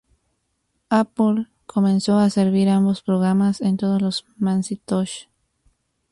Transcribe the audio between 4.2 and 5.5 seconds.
Macintosh.